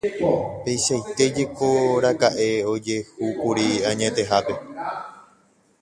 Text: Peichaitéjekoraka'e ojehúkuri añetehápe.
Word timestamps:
Peichaitéjekoraka'e 0.63 2.47
ojehúkuri 2.73 3.67
añetehápe. 3.89 4.53